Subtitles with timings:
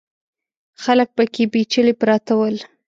[0.83, 2.55] خلک پکې پېچلي پراته ول.